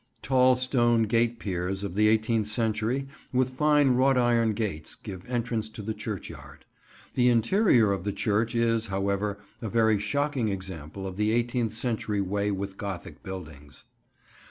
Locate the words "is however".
8.55-9.37